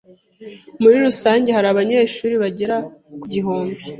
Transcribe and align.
Muri 0.81 0.97
rusange 1.05 1.49
hari 1.55 1.67
abanyeshuri 1.69 2.33
bagera 2.43 2.75
ku 3.19 3.25
gihumbi. 3.33 3.81